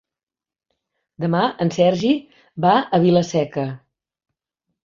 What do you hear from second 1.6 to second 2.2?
en Sergi